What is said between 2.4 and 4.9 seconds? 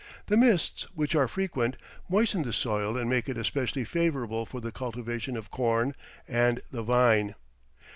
the soil and make it especially favourable for the